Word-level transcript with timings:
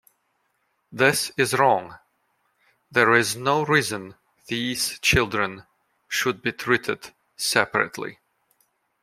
This 0.91 1.31
is 1.37 1.53
wrong... 1.59 1.99
There's 2.89 3.35
no 3.35 3.63
reason 3.63 4.15
these 4.47 4.97
children 4.97 5.67
should 6.09 6.41
be 6.41 6.53
treated 6.53 7.13
separately. 7.37 8.17